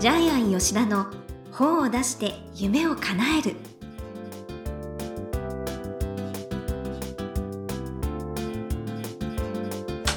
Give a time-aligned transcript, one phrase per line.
[0.00, 1.08] ジャイアン吉田の
[1.52, 3.56] 本を出して夢を叶える。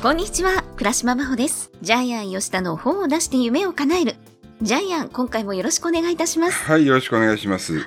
[0.02, 1.70] こんにちは倉島真帆です。
[1.82, 4.16] ジャイアン吉田の本を出して夢を叶える。
[4.62, 6.64] ジャイアン今回もよろしくお願いいたします。
[6.64, 7.80] はい、よろしくお願いします。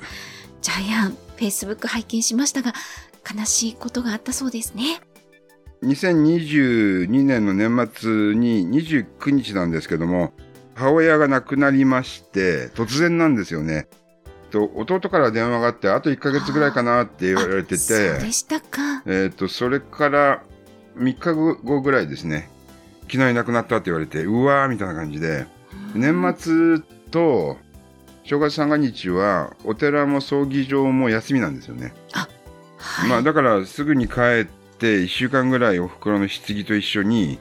[0.60, 2.74] ジャイアンフェイスブック拝見しましたが
[3.34, 5.00] 悲しいことがあったそうですね。
[5.82, 10.34] 2022年の年末に29日なんですけども、
[10.76, 13.88] 母親が亡くなりまして、突然なんですよね。
[14.50, 19.02] と弟から電話があって、あと1ヶ月ぐらいかなって言われてあそうでて、したか。
[19.06, 20.42] えっ、と、それから
[20.98, 22.50] 3日後ぐらいですね、
[23.10, 25.46] 昨日いなくなったって言われて、うわーみたいな感じで、
[25.94, 26.78] 年末
[27.10, 27.56] と
[28.24, 31.94] 正月三が日はお寺も葬儀場も休みなんですよね。
[32.12, 34.12] はい、まあだからすぐに帰
[34.42, 34.44] っ
[34.78, 37.38] て1週間ぐらいお袋の棺と一緒に、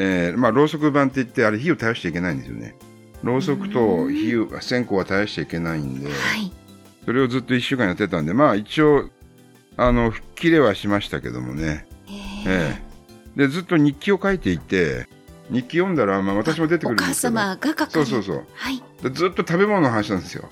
[0.00, 2.76] えーまあろうそく版って言ってあれ火を絶やしちゃいけないんですよね。
[3.24, 6.52] ろうそくと火を線香は絶やしちゃいけないんで、はい。
[7.04, 9.10] それをずっと1週間やってたんでまあ一応
[9.76, 11.86] あの吹っ切れはしましたけどもね。
[12.06, 12.14] えー。
[12.46, 12.82] え
[13.36, 13.40] え。
[13.40, 15.08] でずっと日記を書いていて
[15.50, 18.46] 日記読んだら、まあ、私も出てくるんですけどお母様が書かれそうそうそう。
[18.54, 18.82] はい。
[19.02, 20.48] でずっと食べ物の話なんですよ。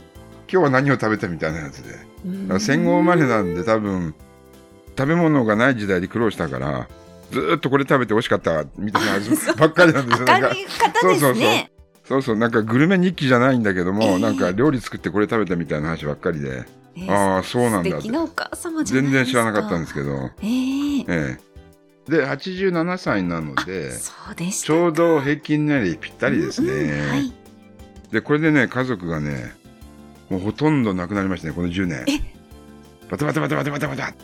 [0.50, 1.94] 今日は何を食べたみたいなやつで。
[2.58, 4.14] 戦後生まれなんで多分
[4.98, 6.88] 食べ物がない時代で苦労したから
[7.30, 10.26] ずーっとこれ食べて美味しかったみたいなやつばっかりなんですよ。
[10.28, 11.70] 明るい方ですね。
[12.04, 14.18] そうそうなんかグルメ日記じゃないんだけども、ええ。
[14.20, 16.64] なんか料理作ってこれ食べたみたいな話ばっかりで、
[16.96, 21.38] えーああそうなんだ全然知らなかったんですけど、えーえ
[22.08, 22.10] え。
[22.10, 27.32] で87歳なのでそうでしたちょうど平均年齢ぴったりですね、うんうんはい。
[28.12, 29.52] でこれでね家族がね
[30.30, 32.04] もうほとんど亡くなりましたねこの10年。
[32.08, 32.20] え？
[33.10, 34.14] バタバタバタバタバタバタ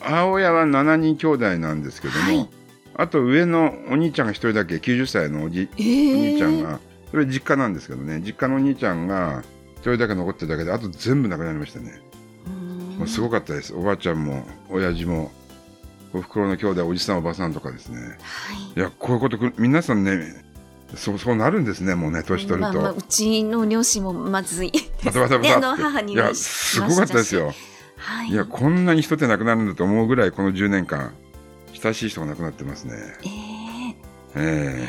[0.00, 2.48] 母親は7人兄弟なんですけども、はい。
[2.94, 8.20] あと上のお兄ちゃんが1人だけ90歳のおじ、えおー兄ちゃんがそれ実家なんですけどね。
[8.20, 9.42] 実家のお兄ちゃんが
[9.76, 12.00] 1人だけ残ってるだけであと全部亡くなりましたね、
[12.98, 13.74] もうすごかったです。
[13.74, 15.30] おばあちゃんも親父も
[16.12, 17.98] おふくろの兄弟おじさんおばさんとかですね。
[18.00, 18.16] はい。
[18.76, 20.44] いやこういうことく皆さんね
[20.94, 24.68] そうそうなるんですねもうね年取ると、まあまあ、うちの両親もまずい。
[24.68, 24.72] い
[25.04, 25.12] や
[26.22, 27.52] はすごかったですよ
[27.98, 28.28] はい。
[28.28, 31.12] いやこんなに人って亡くなるんだと思うぐらいこの10年間
[31.74, 32.94] 親しい人が亡くなってますね。
[34.34, 34.88] ええ。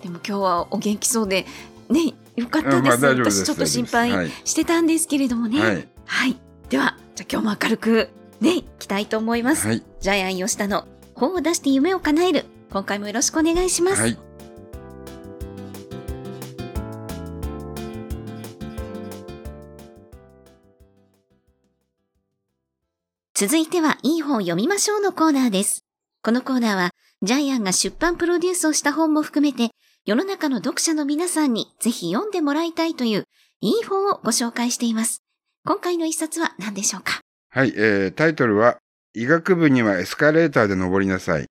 [0.00, 1.46] ーでも今日はお元気そうで
[1.90, 3.42] ねよかったうんです,、まあです。
[3.42, 5.60] 私ちょっと心配してたんですけれどもね。
[5.60, 5.88] はい。
[6.06, 6.36] はい、
[6.68, 8.08] ではじゃあ今日も明るく
[8.40, 9.82] ねいきたいと思います、はい。
[10.00, 12.44] ジャイアン吉田の本を出して夢を叶える。
[12.72, 14.29] 今回もよろしくお願いします、はい
[23.40, 25.86] 続いては、いい本を読みましょうのコーナーです。
[26.22, 26.90] このコーナーは、
[27.22, 29.70] ジャイアンが出版プロデュースをした本も含めて、
[30.04, 33.24] 世の中の読者の皆さんにぜひ読んでもらいたいという、
[33.62, 35.22] いい本をご紹介しています。
[35.64, 37.20] 今回の一冊は何でしょうか？
[37.48, 38.76] はい、えータイトルは
[39.14, 41.46] 医学部にはエスカレーターで登りなさい、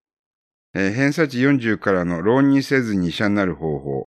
[0.75, 4.05] えー偏差値40からの浪人せずに医者になる方法、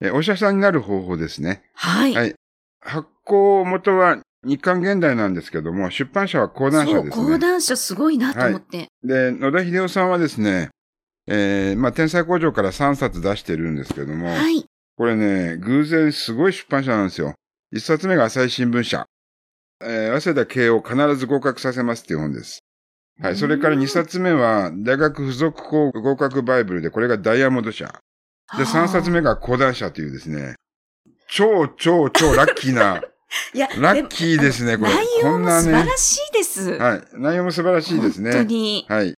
[0.00, 2.14] えーお医者さんになる方法ですねはい。
[2.14, 2.34] はい
[2.80, 8.88] 発行元は日刊現代なんですけども出版社は講談社ですそう、講ね談社すごいなと思って。
[9.02, 10.70] で、野田秀夫さんはですね、
[11.26, 14.64] えーまあ、天才工場から3冊出してるんですけども、はい。
[14.96, 17.34] これね、偶然すごい出版社なんですよ。
[17.74, 19.06] 1冊目が朝日新聞社。
[19.82, 22.60] えー、早稲田慶応必ず合格させますっていう本です。
[23.20, 23.36] はい。
[23.36, 27.86] それから2冊目は、大学附属校合格バイブルで、これがダイヤモンド社。
[28.56, 30.54] で、3冊目が講談社というですね、
[31.28, 33.02] 超超超ラッキーな、
[33.54, 34.94] いや、ラッキーですね、これ。
[34.94, 35.50] 内容も。
[35.50, 36.70] 素晴らしいです。
[36.78, 37.02] はい。
[37.14, 38.32] 内容も素晴らしいですね。
[38.32, 38.86] 本当に。
[38.88, 39.14] はい。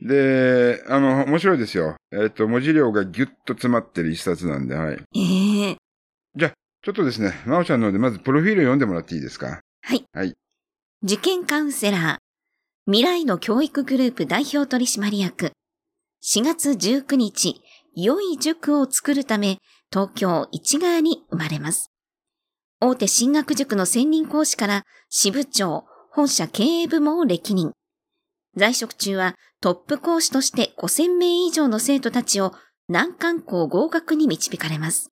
[0.00, 1.96] で、あの、面白いですよ。
[2.12, 4.98] えっ、と、文字量がギュッと詰まってる一冊なんで、はい。
[5.16, 5.76] ええ
[6.84, 9.60] ちょっとですね、まおちゃんので、まずプロフィール読んでもらっていいですか？
[9.82, 10.04] はい。
[10.12, 10.34] はい
[11.02, 12.16] 受験カウンセラー、
[12.90, 15.52] 未来の教育グループ代表取締役、
[16.24, 17.60] 4月19日、
[17.94, 19.58] 良い塾を作るため、
[19.92, 21.90] 東京市川に生まれます。
[22.80, 27.72] 大手進学塾の専任講師から支部長、本社経営部門を歴任。
[28.56, 32.54] 在職中はトップ講師として5000名以上の生徒たちを
[32.88, 35.10] 難関校合格に導かれます。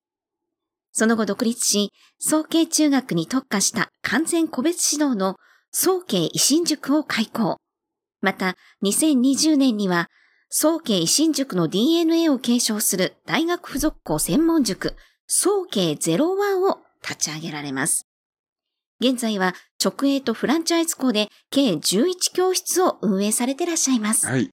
[0.93, 1.91] その後独立し、
[2.21, 5.37] 早慶中学に特化した完全個別指導の
[5.73, 7.57] 早慶維新塾を開講。
[8.21, 8.55] また、
[8.85, 10.07] 2020年には、
[10.49, 14.95] 早慶維新塾の DNA を継承する大学附属校専門塾、
[15.27, 18.07] 早慶01を立ち上げられます。
[19.01, 24.27] 現在は直営とフランチャイズ校で計11教室を運営されていらっしゃいます。
[24.27, 24.51] はい。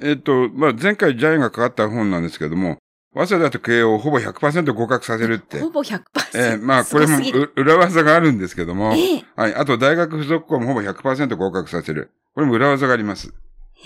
[0.00, 2.78] えっ、と、まあ、前回ジャイがかかった本なんですけども、
[3.14, 5.70] 早稲田と慶応をほぼ100%合格させるってほ。
[5.70, 6.02] ぼ100%。
[6.34, 7.18] えーまあ、これも
[7.56, 9.54] 裏技があるんですけども、ええはい。
[9.54, 12.12] あと、大学附属校もほぼ100%合格させる。
[12.34, 13.32] これも裏技があります。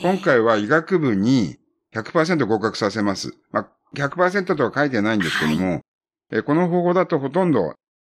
[0.02, 1.56] 今回は医学部に
[1.94, 3.32] 100%合格させます。
[3.52, 5.80] まあ、100%とは書いてないんですけども、
[6.30, 7.74] えーこの方法だとほとんど、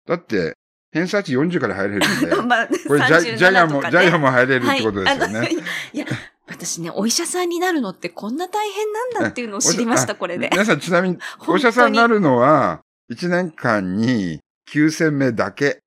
[0.06, 0.54] だって、
[0.92, 5.56] 偏差値40から入れるんで、 まあ、これジャイジャイアンも、37とかねジャイアンも入れるってことですよはい。
[5.92, 6.06] いや、
[6.46, 10.50] 私ね、お医者さんになるのってこんな大変なんだっていうのを知りました、これで。
[10.52, 14.40] 皆さんちなみ に、お医者さんになるのは、1年間に
[14.70, 15.80] 9000名だけ。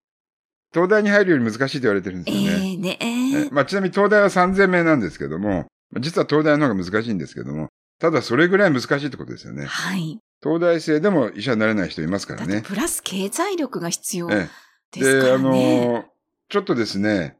[0.74, 2.74] 東大に入るより難しいと言われてるんでえすよね。
[2.74, 5.68] えねええまあ、ちなみに東大は3000名なんですけども、
[6.00, 7.69] 実は東大の方が難しいんですけども、
[8.00, 9.66] ただそれぐらい難しいってことですよね。
[9.66, 10.19] はい。
[10.44, 12.62] 東大生でも医者になれない人いますからね。
[12.62, 14.48] プラス経済力が必要え
[14.92, 16.06] ですからあのね。
[16.06, 16.18] ー
[16.50, 17.36] ちょっとですね、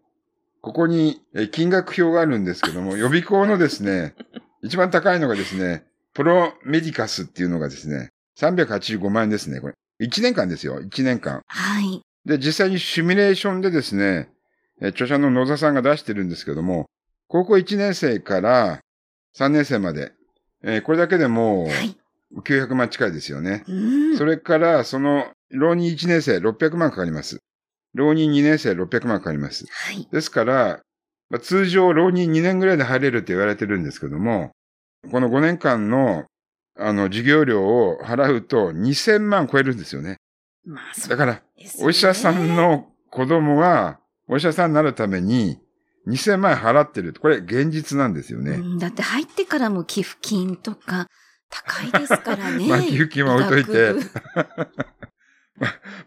[0.62, 4.16] ここにえ金額表があるんですけども、 予備校のですね、
[4.62, 9.76] 一番高いのがですね、プロメディカスっていうのがですね、385万円ですね、これ。
[10.02, 11.42] 1年間ですよ、1年間。
[11.48, 12.02] はい。
[12.26, 14.30] で、実際にシミュレーションでですね、
[14.82, 16.86] え著者の野田さんが出してるんですけども、
[17.28, 18.82] 高校1年生から
[19.38, 20.12] 3年生まで、
[20.64, 21.98] えーこれだけでもはい。
[22.32, 23.64] う900万近いですよね。
[23.68, 23.74] う
[24.14, 24.18] ん。
[24.18, 27.40] それから、その、浪人1年生600万かかります。
[27.94, 29.66] 浪人2年生600万かかります。
[29.70, 30.08] はい。
[30.12, 30.82] ですから、
[31.30, 34.52] まあ、通常浪人2年ぐらいで入れるって言われてるんですけども、
[35.12, 36.26] この5年間の、
[36.78, 40.18] あの、授業料を払うと2000万超えるんですよね。
[40.66, 41.42] まあ、そうだから、
[41.82, 45.60] お医者さんの子供が、お医者さんになるために、
[46.08, 47.14] 2000万円払ってる。
[47.20, 48.52] これ、現実なんですよね。
[48.52, 51.08] うんだって入ってからも寄付金とか
[51.50, 52.68] 高いですからね。
[52.68, 53.94] まあ寄付金は置いといて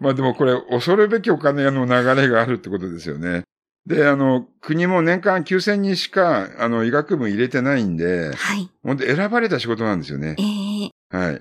[0.00, 3.44] まあでもこれ、恐るべきお金の流れがあるってことですよね。
[3.86, 8.70] で、あの、国も年間9000人しか、あの、医学部入れてないんで、はい。
[8.82, 11.16] 本当選ばれた仕事なんですよねえ。
[11.16, 11.40] えはい。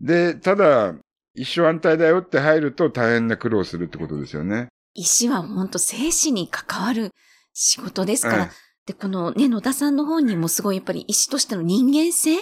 [0.00, 0.94] で、ただ、
[1.34, 4.68] 一生安泰だよって入ると大変な苦労するってことですよね。
[4.94, 7.10] 医師は本当生死に関わる
[7.54, 8.38] 仕事ですから。
[8.40, 8.50] はい
[8.84, 12.38] で、このね、野田さんの本にもすごいやっぱり医師としての人間性。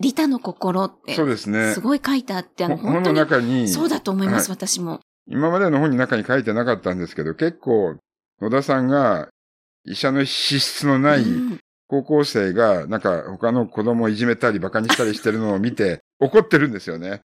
[0.00, 1.14] 利他の心って。
[1.14, 1.80] そうですねす。
[1.80, 3.16] ごい書いてあって、あの、ほ本の本当に。
[3.16, 5.00] 中に、そうだと思います、は私も。
[5.28, 7.96] 今までの本に中に書いてなかったんですけど、結構、
[8.40, 9.28] 野田さんが
[9.84, 11.58] 医者の資質のないうん
[11.88, 17.20] 高校生が、なんか他の子供をいじめたり馬鹿にしたりしてるのを見て、 怒ってるんですよね。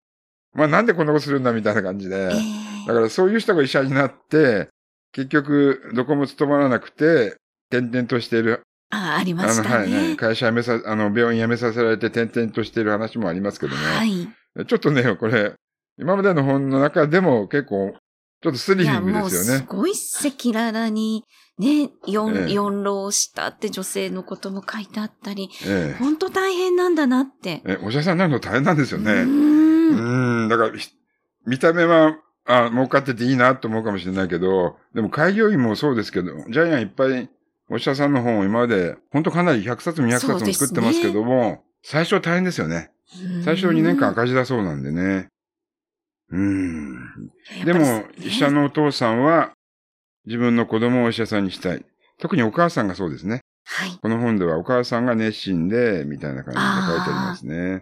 [0.53, 2.17] まあなんでこんなことするんだみたいな感じで。
[2.17, 4.69] ええだからそういう人が医者になって、
[5.13, 7.37] 結局どこも務まらなくて、
[7.71, 10.17] 転々としている、あ、ありまあの、したはい、はいね。
[10.17, 13.83] 会社辞めさ、あの、病院辞めさせられて転々としている話もありますけどね。
[13.83, 14.29] はい。
[14.67, 15.55] ちょっとね、これ、
[15.99, 17.95] 今までの本の中でも結構、
[18.43, 19.59] ちょっとスリリングですよね。
[19.59, 21.25] すごい赤裸々に、
[21.59, 27.63] ね、四、ええ四浪したって女性のことも書いてあったり、え本当大変なんだなって。
[27.67, 27.73] え。
[27.73, 29.13] え、お医者さんになるの大変なんですよね。
[29.13, 30.47] ううーん。
[30.47, 30.89] ん、だから、ひ
[31.47, 32.17] 見た目は、
[32.47, 37.31] あ、儲かってていいなと思うかもしれないけど、でも開業医もそうですけど、ジャイアンいっぱい
[37.71, 42.91] お医者さんの本を今まで、本当かなり100冊も200冊も作ってますけども、最初は大変ですよね。
[43.45, 45.29] 最初2年間赤字だそうなんでね。
[46.31, 47.31] うん。
[47.65, 48.63] でも、医者の。
[48.63, 49.53] のお父さんは、
[50.27, 51.85] 自分の子供をお医者さんにしたい。
[52.19, 53.41] 特にお母さんがそうですね。
[53.65, 53.99] はい。
[54.03, 57.81] この本ではお母さんが熱心で、みたいな感じで書いてありますね。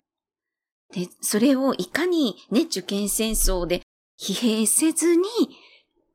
[0.93, 3.83] で、それをいかにね、受験戦争で
[4.19, 5.25] 疲弊せずに、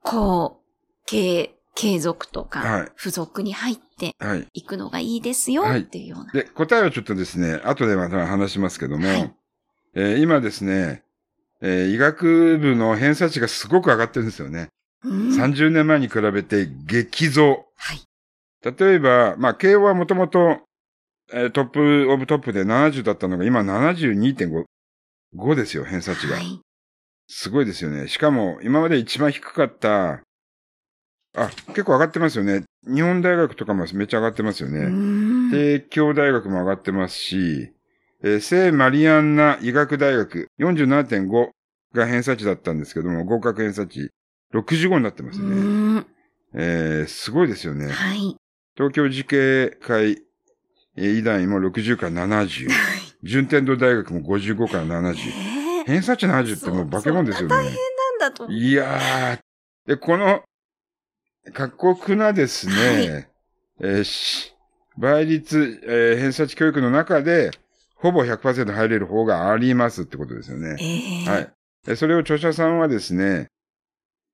[0.01, 4.47] こう、継、継続とか、はい付属に入ってはい。
[4.53, 6.31] いくのがいいですよはいっていうような。
[6.31, 9.33] で、答えはちょっとですね、後でまた話しますけども、はい
[9.95, 11.03] えー今ですね、
[11.61, 14.67] えー医学部の偏差値がすごく上がってるんですよね。
[15.03, 17.65] うん30年前に比べて激増。
[17.75, 18.01] はい。
[18.63, 20.59] 例えば、まあ、慶応はもともと、
[21.33, 24.63] えートップオブトップで70だったのが今72.5
[25.35, 26.35] 5ですよ、偏差値が。
[26.35, 26.59] はい。
[27.27, 28.07] すごいですよね。
[28.07, 30.21] しかも、今まで一番低かった、
[31.35, 32.63] あ、結構上がってますよね。
[32.85, 34.79] 日本大学とかもめっちゃ上がってますよね。
[34.79, 37.71] うん帝京大学も上がってますし、
[38.23, 41.49] えー聖マリアンナ医学大学47.5
[41.93, 44.09] が偏差値だったんですけども、合格偏差値
[44.53, 45.99] 65になってますうね。
[45.99, 46.05] ん
[46.53, 47.87] えーすごいですよね。
[47.91, 48.35] はい。
[48.75, 50.21] 東京慈恵会
[50.95, 52.69] えー医大も60から70。
[53.23, 55.15] 順天堂大学も55から70。
[55.15, 55.49] え
[55.81, 57.55] え偏差値70ってもう化け物ですよね。
[57.55, 57.65] なん
[58.19, 58.49] だと。
[58.49, 59.39] いやー。
[59.87, 60.41] で、この、
[61.51, 63.27] 過酷なですね、はい
[63.79, 64.53] えーし
[64.97, 67.51] 倍率、えー偏差値教育の中で、
[67.95, 70.77] ほぼ100%入れる方がありますってことですよね。
[70.79, 71.53] ええはい。
[71.85, 73.47] でそれを著者さんはですね、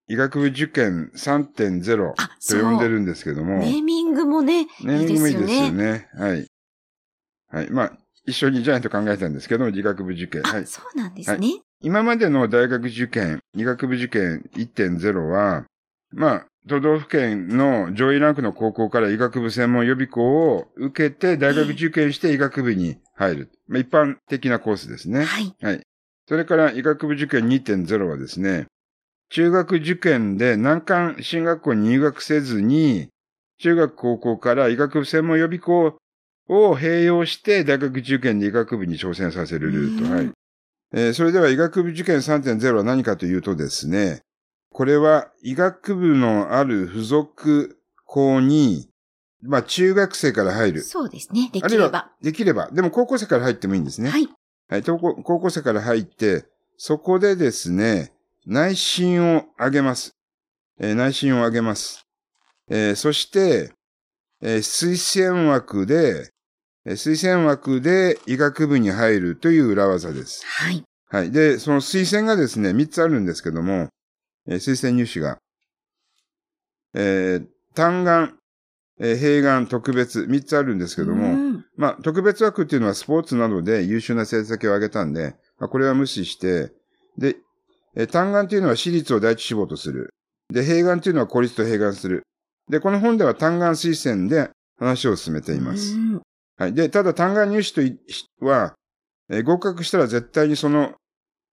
[0.07, 2.59] 医学部受験3.0あ、と。
[2.61, 6.09] 呼んでるんですけども、ネーミングもね、ネーミングもいいですよね。
[6.13, 6.47] はい。
[7.51, 7.69] はい。
[7.69, 10.41] まあ、一緒にジャイアンと考えたんですけど、理学部受験。
[10.41, 10.65] はいあ、。
[10.65, 11.61] そうなんですね。
[11.81, 15.65] 今までの大学受験、医学部受験1.0は、
[16.11, 23.51] まあ、都道府県の上位ランクの高校から医学部専門予備校を受けて、大学受験して医学部に入る。
[23.67, 25.23] まあ、一般的なコースですね。
[25.23, 25.55] はい。
[25.61, 25.81] はい。
[26.27, 28.67] それから医学部受験2.0はですね、
[29.29, 33.09] 中学受験で難関進学校に入学せずに、
[33.59, 35.97] 中学高校から医学部専門予備校
[36.47, 40.03] を併用して大学受験で医学部に挑戦させるルート。
[40.05, 40.31] うんはい。
[40.91, 44.21] えーそれでは医学部受験3.0は何かというとですね、
[44.79, 48.87] これは医学部のある付属校に、
[49.41, 50.83] まあ中学生から入る。
[50.83, 51.49] そうですね。
[51.51, 52.11] できれば。
[52.21, 52.71] できれば。
[52.71, 54.09] でも高校生から入ってもいいんですね。
[54.09, 54.29] はい。
[54.69, 56.45] はい、高校高校生から入って、
[56.77, 58.13] そこでですね、
[58.47, 60.11] 内心を上げます。
[60.79, 62.05] えー内心を上げます。
[62.69, 63.73] えーそして、
[64.41, 66.31] えー推薦枠で、
[66.85, 70.45] えー推薦枠で医学部に入るという裏技です。
[70.45, 70.81] はい。
[71.09, 71.31] はい。
[71.31, 73.89] で、その推薦がですね、3つあるんですけども、
[74.49, 75.37] えー推薦入試が、
[76.93, 78.35] えー単眼、
[78.99, 86.73] えー併願、特別、3つあるんですけども、うんまあ、特別枠っていうのはスポーツなどで優秀な成績を上げたんで、まあ、これは無視して、
[87.17, 87.37] で、
[87.95, 90.13] え単眼っていうのは私立を第一志望とする。
[90.51, 92.23] で、併願っていうのは公立と併願する。
[92.69, 95.95] で、この本では単眼推薦で話を進めています。
[95.95, 96.21] うん
[96.57, 96.73] はい。
[96.73, 97.97] で、ただ単眼入試とい
[98.41, 98.73] は、
[99.29, 100.95] えー合格したら絶対にその、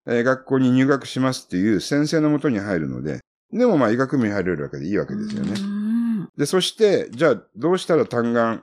[0.07, 3.21] えー学校に入学しますっていう先生のもとに入るので、
[3.53, 5.53] でもまあ医学部に入れるわけでいいわけですよね。
[5.61, 8.61] うんで、そして、じゃあ、どうしたら単眼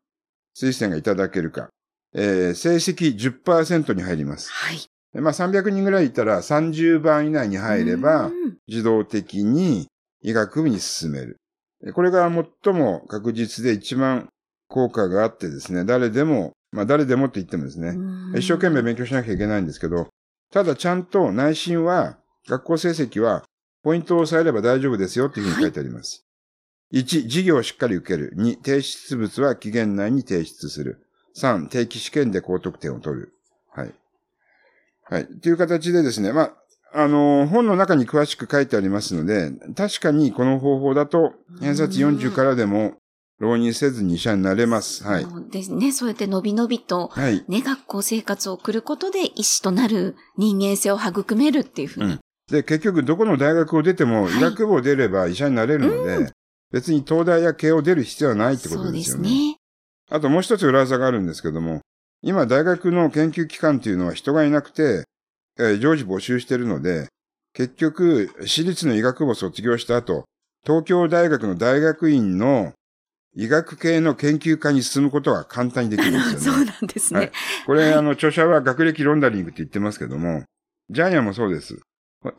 [0.56, 1.70] 推薦がいただけるか。
[2.14, 4.52] えー成績10%に入ります。
[4.52, 4.78] はい。
[5.14, 9.88] でまあ、300人ぐらいいたら30番以内に入ればう、ん自動的に
[10.22, 11.38] 医学部に進める。
[11.86, 12.30] えこれが
[12.64, 14.30] 最も確実で一番
[14.70, 17.94] 効果があってですね、誰でも、まあ誰でもって言ってもですね、う
[18.34, 20.08] ん一生懸命勉強しなきゃいけないんですけど、
[20.54, 22.18] ただちゃんと内心は、
[22.48, 23.44] 学校成績は、
[23.82, 26.28] ポイントを押さえれば大丈夫ですよっていうふうに書いてあります。
[26.94, 28.34] 1、授業をしっかり受ける。
[28.38, 31.08] 2、提出物は期限内に提出する。
[31.36, 33.34] 3、定期試験で高得点を取る。
[33.72, 33.94] はい。
[35.06, 35.26] はい。
[35.26, 36.54] という形でですね、まあ、
[36.94, 42.94] あの、本の中に詳しく書いてありますので、確かにこの方法だと、偏差値40からでも、
[43.40, 45.04] 浪人せずに医者になれます。
[45.04, 45.24] はい。
[45.24, 45.92] そうですね。
[45.92, 47.44] そうやってのびのびと、はい。
[47.48, 52.12] ね、学校生活を送ることで医師となる人間性を育めるっていうふうに。
[52.12, 56.32] うんで、結局どこの大学を出ても、はい医学部を出れば医者になれるので、
[56.72, 59.30] 別に東大や慶応出る必要はないってこそうでとですよね。
[59.30, 59.58] すね。
[60.12, 61.82] あともう一つ裏技があるんですけども、
[62.22, 65.06] 今大学の研究機関っていうのは人がいなくて、
[65.58, 67.08] えー常時募集してるので、
[67.54, 70.26] 結局、私立の医学部を卒業した後、
[70.66, 72.74] 東京大学の大学院の
[73.36, 76.58] 医学系の研究科に進むことは簡単にできるんですよね。
[76.58, 77.20] そうなんですね。
[77.20, 77.32] はい
[77.66, 80.44] これ、はいあの、著者は学歴ロンダリングって言ってますけども、
[80.90, 81.80] ジャイアンもそうです。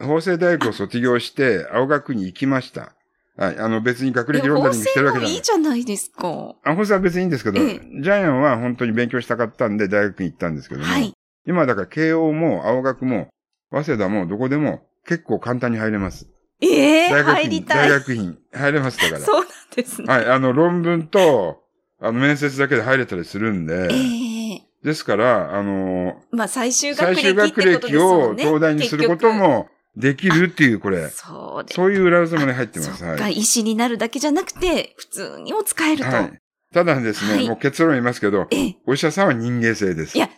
[0.00, 2.94] 法政大学を卒業して、青学に行きました。
[3.36, 3.58] はい。
[3.58, 5.42] あの、別に学歴ロンダリングしてるわけじゃないいい。
[5.42, 6.28] じゃないですか。
[6.62, 11.12] あ、法政は別にいいんですけど、ええジャイアンは本当に勉強したかったんで大学に行ったんですけども、はい。
[11.46, 13.28] 今だから慶応も青学も、
[13.70, 16.28] 早稲田もどこでも結構簡単に入れます。
[16.60, 17.88] ええ大学院、入りたい。
[17.88, 19.20] 大学院入れますだから。
[19.26, 20.12] そうなんですね。
[20.12, 20.26] はい。
[20.26, 21.62] あの、論文と、
[22.00, 28.34] あの、面接だけで入れたりするんで、ええですから、あの、まあ最終学最終学歴を。
[28.36, 31.08] 東大にすることもできるっていう、これ。
[31.08, 31.76] そうです。
[31.76, 33.02] そういう裏技もね、入ってます。
[33.02, 33.32] はい。
[33.32, 36.10] 医師になるだけじゃなくて、普通にも使えると。
[36.10, 36.38] はい。
[36.74, 38.76] ただですね、はいもう結論言いますけど、ええ。
[38.86, 40.18] お医者さんは人間性です。
[40.18, 40.28] いや、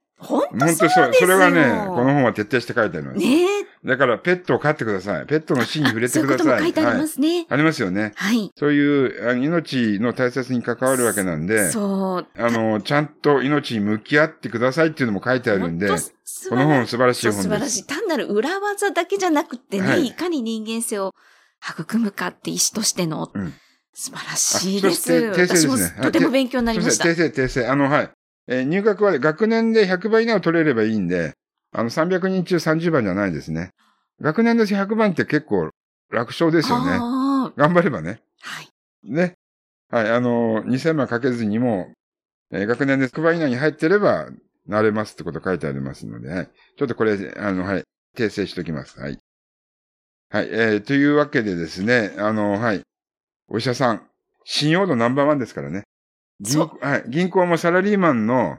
[0.50, 1.12] 本当そう。
[1.14, 3.18] それはね、この本は徹底して書いてあります。
[3.18, 3.66] ねえ。
[3.86, 5.26] だから、ペットを飼ってください。
[5.26, 6.60] ペットの死に触れてそういうことください。
[6.60, 7.08] も書いてありまはい。
[7.08, 7.46] すね。
[7.48, 8.12] ありますよね。
[8.16, 8.50] はい。
[8.56, 12.26] そういう、命の大切に関わるわけなんで、そう。
[12.36, 17.42] あの、ちゃんと命に向き合ってくださいっていうのも書いてあるんで、この本素晴らしい本です。
[17.44, 17.86] 素晴らしい。
[17.86, 21.12] 単なる裏技だけじゃなくてね、はいい、かに人間性を
[21.62, 23.52] 育むかって医師としての、うん
[23.98, 24.92] 素晴らしいです。
[24.92, 27.08] あそして訂正ですねとても勉強になりました。
[27.08, 27.66] 訂正、訂正。
[27.66, 28.10] あの、はい。
[28.48, 31.34] えー入学は学年で100番以内を取れればいいんで、
[31.72, 33.70] あの、300人中30番じゃないですね。
[34.20, 35.70] 学年で100番って結構
[36.10, 36.98] 楽勝ですよね。
[37.00, 38.20] あ頑張ればね。
[38.42, 38.68] ーはい。
[39.04, 39.34] ね。
[39.90, 41.92] はい、あの、2000万かけずにも、
[42.50, 44.28] えー学年で100番以内に入ってれば、
[44.66, 46.50] なれますってこと書いてありますので、はい。
[46.76, 47.84] ちょっとこれ、あの、はい、
[48.16, 48.98] 訂正しときます。
[48.98, 49.18] はい。
[50.30, 52.82] はい、えー、というわけでですね、あの、はい。
[53.48, 54.02] お医者さん、
[54.44, 55.84] 信用度ナンバーワンですからね。
[56.40, 58.58] 銀そ行、はい、銀行もサラリーマンの、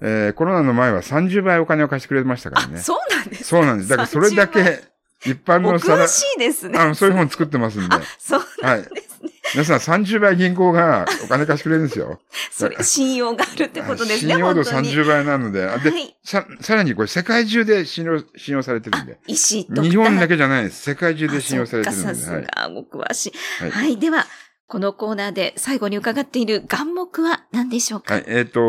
[0.00, 2.78] えー、コロナの前は30倍お金を貸してくれましたからあ、ね。
[2.78, 3.90] そうなんですそうなんです。
[3.90, 4.84] だからそれだ30倍け、
[5.30, 6.78] 一般おのサラ詳、しいですね。
[6.78, 7.96] あの、そういう本作ってますんで。
[7.96, 9.30] あ、そうなんですね。
[9.54, 12.18] 皆さん30倍銀行がお金貸してくれるんですよ。
[12.50, 14.32] それ信用があるってことですね。
[14.32, 16.16] 信用度本当に30倍なので、はい。
[16.24, 19.18] さ、さらにこれ世界中で信用、信用されてるんで。
[19.26, 20.82] 石と日本だけじゃないです。
[20.82, 22.26] 世界中で信用されてるあそっので。
[22.26, 22.44] はい。
[22.44, 23.32] かさすが、ご詳しい。
[23.62, 23.98] はいはい。
[23.98, 24.26] では、
[24.66, 28.24] このコーナーで最後に伺っている願目は何でしょうか、はい。
[28.26, 28.60] えっ、と、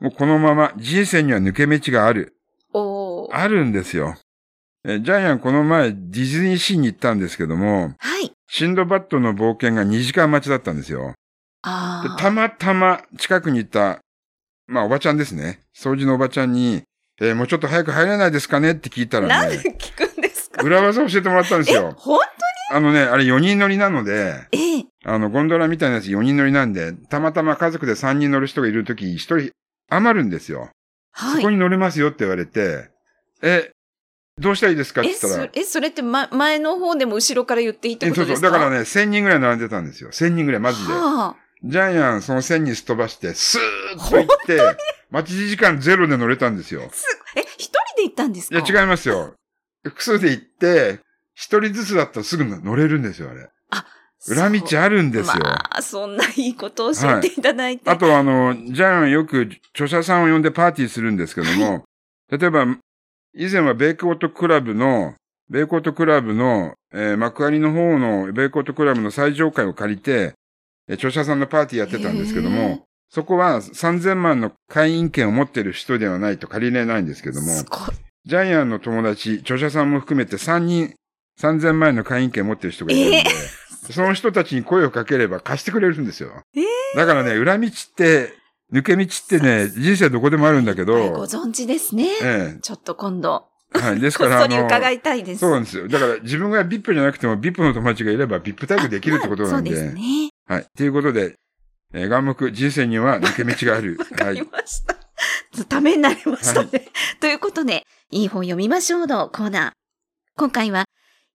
[0.00, 2.36] もうこのまま人生には抜け道がある。
[2.72, 4.16] おーあるんですよ。
[4.86, 8.32] えジャイアンこの前ディズニーシーに行ったんですけども、はい。
[8.48, 11.00] シンドバッドの冒険が2時間待ちだったんですよ。
[11.08, 11.14] で
[11.62, 12.20] ああ。
[12.20, 14.00] たまたま近くにいた、
[14.66, 15.60] まあおばちゃんですね。
[15.74, 16.82] 掃除のおばちゃんに、
[17.20, 18.72] えーもうちょっと早く入れないですかね？
[18.72, 20.62] って聞いたなんらね、で聞くんですか？
[20.62, 21.94] 裏技教えてもらったんですえ、よ。
[21.96, 22.18] 本
[22.70, 24.84] あのね、あれ4人乗りなので、当ええ。
[25.04, 29.50] あの、ゴンドラみたいなやつ4人乗りなんで、たまたま家族で3人乗る人がいるとき、1人
[29.90, 30.70] 余るんですよ。
[31.12, 31.36] はい。
[31.36, 32.88] そこに乗れますよって言われて、
[33.42, 33.70] え、
[34.40, 35.02] どうしたらいいですか？
[35.02, 38.24] ってえ、言ったら、そえ、それって、ま、前の方でも後ろから言っていいってえそうそう。
[38.24, 40.10] ことですかだからね、1000人ぐらい並んでたんですよ。
[40.10, 40.92] 1000人ぐらい、マジで。
[40.92, 44.60] はあ、ジャイアン、その1000人すっ飛ばして、スーッと行って、
[45.10, 46.88] 待ち時間ゼロで乗れたんですよ。
[46.90, 47.04] す
[47.36, 48.58] え、一人で行ったんですか？
[48.58, 49.34] いや、違いますよ。
[49.84, 50.98] 複数で行って、
[51.34, 53.50] 一人ずつだったらすぐ乗れるんですよ、あれ。
[54.26, 55.42] 裏道あるんですよ。
[55.42, 57.90] まあ、そんないいことを教えていただいて。
[57.90, 61.84] あと、あの、ジャイアンはよく著者さんを呼んでパーティーするんですけども、
[62.30, 62.66] 例えば、
[63.34, 65.14] 以前はベイコートクラブの、
[65.50, 70.34] ベイコートクラブの、えー幕張の方のベイコートクラブの最上階を借りて、
[70.88, 77.48] えー著者さんのパーティーやってたんですけども、そこは3000万の会員権を持ってる人ではないと借りれないんですけども。
[78.24, 80.94] ジャイアンの友達、著者さんも含めて3人、
[81.40, 83.24] 3000万円の会員権を持ってる人がいるんで、
[83.90, 86.42] その人たちに声をかければ貸してくれるんですよ。
[86.54, 86.64] えー
[86.96, 88.32] だからね、裏道って、
[88.72, 92.08] 抜け道ってね、人生どこでもあるんだけはいごど、存知ですね。
[92.22, 94.00] えちょっと今度、え、はい。
[94.00, 95.40] ですこっから、 そり伺いたいです。
[95.40, 95.88] そうなんですよ。
[95.88, 99.70] だから自分が VIP じゃなくても VIP の友達がいれば VIP タイプできるってことなんで。
[99.70, 100.30] あまあそうですね。
[100.46, 100.66] はい。
[100.76, 101.34] ということで、
[101.92, 103.96] えー、眼目、人生には抜け道がある。
[104.10, 104.48] わかりはい。
[104.50, 104.96] ました。
[105.66, 106.88] ためになりましたね。
[107.20, 109.72] ということで、いい本読みましょうのコーナー。
[110.36, 110.84] 今回は、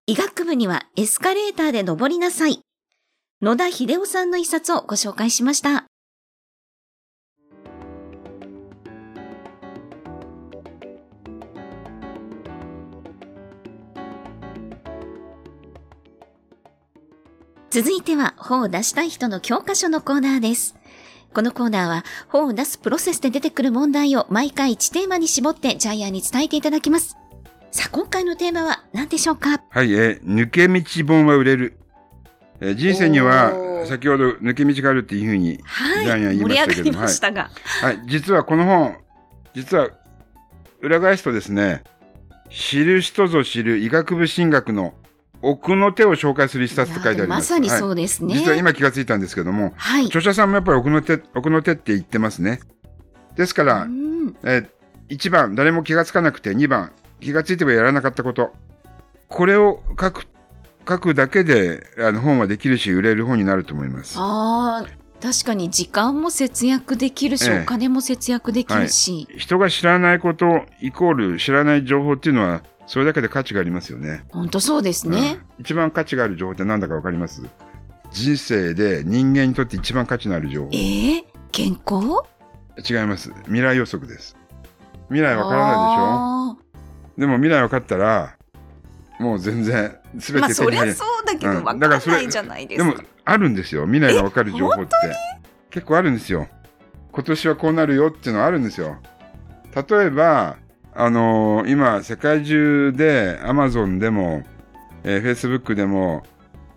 [0.10, 2.62] 医学部にはエスカレーターで登りなさい。
[3.44, 5.86] 野田秀夫さんの一冊をご紹介しました。
[17.70, 20.76] 続いては、本を出したい人の教科書のコーナーです。
[21.36, 27.16] このコーナーは本を出すプロセスで出てくる問題を毎回1テーマに絞ってジャイアンに伝えていただきます。
[27.72, 29.62] さあ、今回のテーマは何でしょうか？
[29.70, 31.78] はい、えー抜け道本は売れる。
[32.60, 36.20] えー人生におは、ー先ほど抜け道があるっていうふうに、はい。
[36.20, 37.50] 言いましたけどもましたが。
[37.82, 38.98] はい、実はこの本、
[39.54, 39.90] 実は、
[40.82, 41.84] 裏返すとですね、
[42.50, 44.94] 知る人ぞ知る医学部進学の
[45.42, 47.52] 奥の手を紹介する一冊って書いてあります。
[47.52, 48.34] まさにそはうですね。
[48.34, 50.08] い実は今気がついたんですけども、はい。
[50.08, 52.60] 著者さんもやっぱり奥の手、奥の手って言ってますね。
[53.36, 58.54] ですから、うんえー、1番、誰も気がつかなくて、2番、気がついてもやらなかったこと。
[59.28, 60.28] これを書く、
[60.88, 64.16] 書くだけで、あの、本はできるし、売れる本になると思います。
[64.18, 64.88] ああ、
[65.22, 69.28] 確かに時間も節約できるし、ええお金も節約できるし。
[69.38, 74.24] 人が知らないこと、イコール知らない情報っていうのは、それだけで価値がありますよね。
[74.30, 75.40] 本当そうですね。
[75.58, 77.44] うん一番価値がある情報って何だかわかります？
[78.12, 80.70] 人生で人間にとって一番価値のある情報。
[80.74, 82.24] ええ健康？
[82.90, 83.32] 違います。
[83.44, 84.36] 未来予測です。
[85.10, 86.69] 未来わからないでしょ？
[87.20, 88.38] でも未来分かったら、
[89.20, 90.94] もう全然、すべまあ、そりゃ。
[90.94, 92.86] そうだけど、うんわからないじゃないでか。
[92.86, 93.86] ですも、あるんですよ。
[93.86, 94.94] 未来が分かる情報って。
[95.70, 96.48] 結構あるんですよ。
[97.12, 98.98] 今年はこうなるよっていうのはあるんですよ。
[99.76, 100.56] 例えば、
[100.94, 104.44] あのー今、世界中で、アマゾンでも、
[105.04, 106.24] えー、Facebook でも、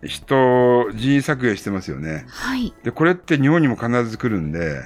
[0.03, 2.25] 人、人員削減してますよね。
[2.29, 2.75] はい。
[2.83, 4.83] で、これって日本にも必ず来るんで、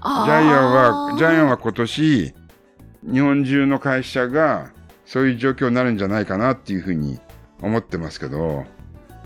[0.00, 2.34] あジャイアンは、ジャイアンは、は今年、
[3.12, 4.70] 日本中の会社が
[5.06, 7.20] そういう状況になるんじゃないかなっていうふうに
[7.60, 8.64] 思ってますけど、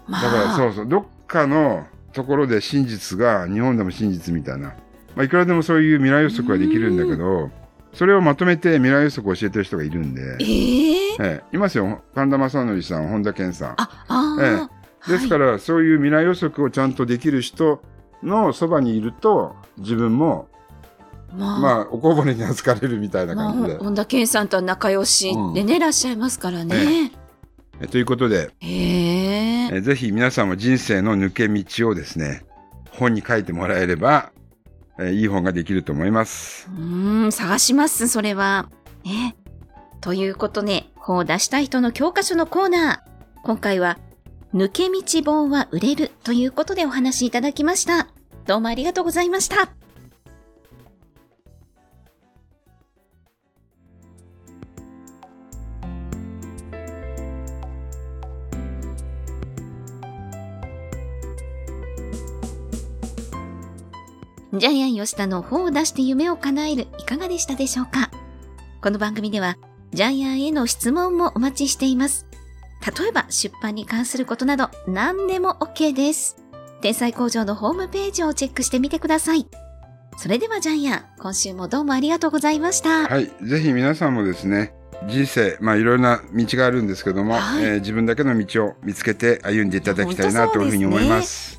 [0.07, 4.69] まだからあ、そうそう、どっかのところで真実が日本でも真実みたいな、
[5.14, 7.51] まあ、いくらでもそういう未来予測はできるんだけど、
[7.93, 11.43] それをまとめて未来予測を教えてる人がいるんで、ええええ。
[11.53, 12.03] いますよ。
[12.14, 13.75] 神田正則さん、本田健さん。
[13.77, 14.71] あ、ああ、
[15.07, 17.83] えですからら、そういう未来予測をちゃんとできる人
[18.23, 20.49] のそばにいると、自分も、
[21.33, 23.79] まあ、まあ、おこぼれに預かれるみたいなまあ、感じで。
[23.79, 27.12] 本田健さんとは仲良しでね、いらっしゃいますからね。
[27.81, 29.71] えということで、へえ。
[29.73, 32.45] えぜひ皆さんも人生の抜け道をですね、
[32.91, 34.33] 本に書いてもらえれば、
[34.99, 36.69] えいい本ができると思います。
[36.77, 38.69] うーん、探します、それは。
[39.05, 39.37] ね。
[40.01, 43.09] ということで、本を出したい人の教科書のコーナー。
[43.45, 43.99] 今回は、
[44.55, 48.09] 抜け道本は売れるということでお話しいただきました。
[48.47, 49.71] どうもありがとうございました。
[64.59, 68.11] ジャイアン吉田の本を出して夢を叶えるいかがでしたでしょうか？
[68.83, 69.57] この番組では
[69.92, 72.27] ジャイアンへの質問もお待ちしています。
[73.01, 76.38] 例えば出版に関することなど何でも OK です。
[76.81, 79.47] 天才工場のホームページをチェックしてみてください。
[80.16, 83.07] それではジャイアン、今週もどうもありがとうございました。
[83.07, 83.31] はい。
[83.40, 84.75] ぜひ皆さんもですね、
[85.07, 91.58] 人生、まあいろいろな道があるんですけども、はいえー自分だけの道を見つけて歩んでいただきたいなというふうに思います。